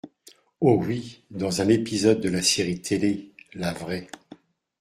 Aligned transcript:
Oh, 0.61 0.81
oui. 0.83 1.21
Dans 1.29 1.61
un 1.61 1.69
épisode 1.69 2.21
de 2.21 2.29
la 2.29 2.41
série 2.41 2.81
télé, 2.81 3.29
la 3.53 3.71
vraie 3.71 4.07